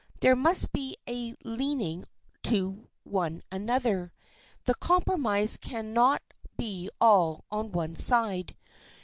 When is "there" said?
0.21-0.35